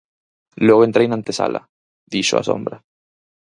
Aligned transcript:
Logo 0.67 0.85
entrei 0.87 1.07
na 1.07 1.17
antesala 1.19 1.61
–dixo 1.65 2.35
a 2.37 2.45
sombra–. 2.49 2.85